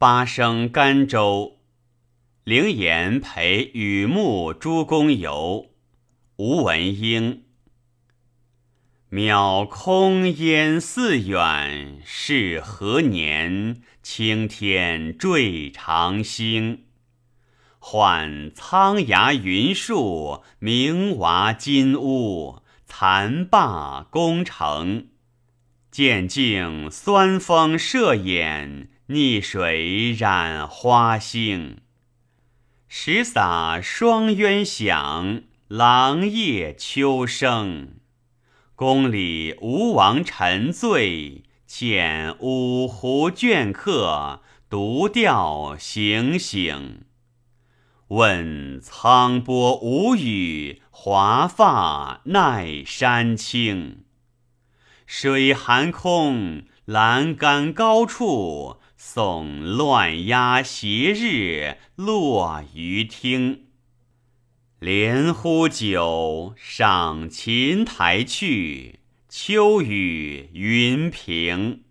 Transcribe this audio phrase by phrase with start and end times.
[0.00, 1.58] 八声甘州。
[2.44, 5.72] 灵岩陪雨沐诸公游。
[6.36, 7.42] 吴文英。
[9.10, 13.82] 渺空烟似远，是何年？
[14.02, 16.84] 青天坠长星。
[17.78, 25.08] 唤苍崖云树，明瓦金屋，残罢宫城。
[25.90, 31.78] 渐静酸风射眼，逆水染花星。
[32.86, 37.94] 石洒霜鸳响，狼夜秋声。
[38.76, 47.02] 宫里吴王沉醉，见五湖倦客，独钓行醒。
[48.10, 54.04] 问苍波无语，华发奈山青。
[55.04, 63.68] 水寒空，栏杆高处，送乱鸦斜日落于汀。
[64.78, 71.84] 连呼酒，上琴台去，秋雨云平。